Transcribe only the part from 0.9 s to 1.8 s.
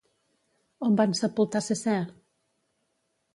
van sepultar